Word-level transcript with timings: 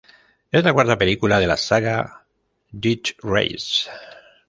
Es 0.51 0.63
la 0.63 0.73
cuarta 0.73 0.97
película 0.97 1.39
de 1.39 1.45
la 1.45 1.57
saga 1.57 2.25
Death 2.71 3.17
Race. 3.21 3.87